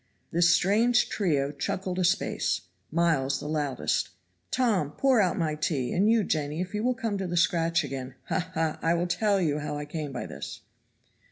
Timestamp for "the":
3.39-3.47, 7.27-7.37